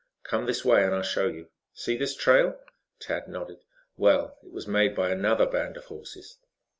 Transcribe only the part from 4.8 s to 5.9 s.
by another band of